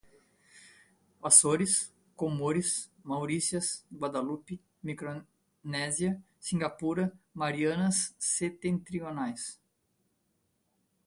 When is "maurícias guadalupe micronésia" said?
3.03-6.19